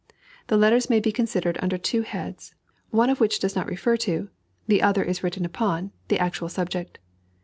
The 0.47 0.57
letters 0.57 0.89
may 0.89 0.99
be 0.99 1.11
considered 1.11 1.59
under 1.61 1.77
two 1.77 2.01
heads, 2.01 2.55
one 2.89 3.11
of 3.11 3.19
which 3.19 3.37
does 3.39 3.55
not 3.55 3.67
refer 3.67 3.97
to, 3.97 4.29
the 4.65 4.81
other 4.81 5.03
is 5.03 5.21
written 5.21 5.45
upon, 5.45 5.91
the 6.07 6.17
actual 6.17 6.49
subject. 6.49 6.97